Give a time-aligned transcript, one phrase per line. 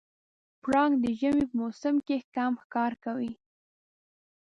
[0.61, 3.33] پړانګ د ژمي په موسم کې کم ښکار کوي.